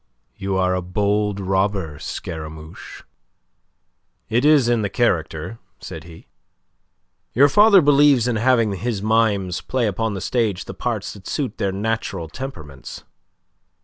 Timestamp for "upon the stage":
9.85-10.65